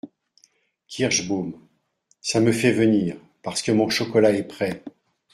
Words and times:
Kirschbaum.— 0.87 1.53
Ca 2.27 2.39
me 2.39 2.51
fait 2.51 2.71
venir, 2.71 3.17
parce 3.43 3.61
que 3.61 3.71
mon 3.71 3.87
chocolat 3.87 4.31
est 4.33 4.41
prêt. 4.47 4.83